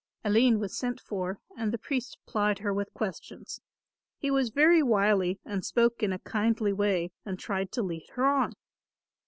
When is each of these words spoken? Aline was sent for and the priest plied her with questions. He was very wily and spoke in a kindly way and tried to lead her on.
Aline 0.25 0.57
was 0.59 0.75
sent 0.75 0.99
for 0.99 1.37
and 1.55 1.71
the 1.71 1.77
priest 1.77 2.17
plied 2.25 2.57
her 2.57 2.73
with 2.73 2.91
questions. 2.91 3.61
He 4.17 4.31
was 4.31 4.49
very 4.49 4.81
wily 4.81 5.39
and 5.45 5.63
spoke 5.63 6.01
in 6.01 6.11
a 6.11 6.17
kindly 6.17 6.73
way 6.73 7.11
and 7.23 7.37
tried 7.37 7.71
to 7.73 7.83
lead 7.83 8.09
her 8.15 8.25
on. 8.25 8.53